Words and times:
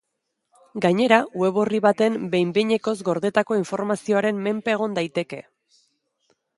Gainera, 0.85 1.19
web 1.41 1.59
orri 1.65 1.81
bat 1.87 2.01
behin-behinekoz 2.33 2.97
gordetako 3.13 3.61
informazioaren 3.61 4.43
menpe 4.49 4.77
egon 4.79 5.01
daiteke. 5.01 5.47